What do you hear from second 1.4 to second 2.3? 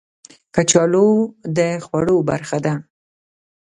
د خوړو